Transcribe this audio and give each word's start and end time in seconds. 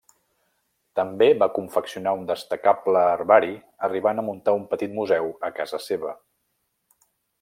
També 0.99 1.25
va 1.41 1.47
confeccionar 1.57 2.13
un 2.19 2.23
destacable 2.31 3.03
herbari, 3.09 3.53
arribant 3.89 4.23
a 4.23 4.25
muntar 4.31 4.57
un 4.61 4.65
petit 4.73 4.97
museu 5.01 5.31
a 5.51 5.53
casa 5.61 5.83
seva. 5.91 6.17